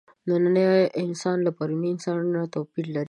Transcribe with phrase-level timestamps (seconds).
[0.27, 0.65] نننی
[1.03, 2.99] انسان له پروني انسانه توپیر لري.